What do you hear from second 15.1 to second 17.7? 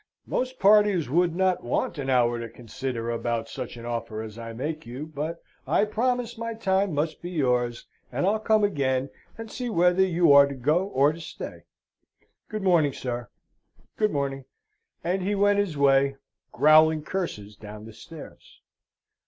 he went his way, growling curses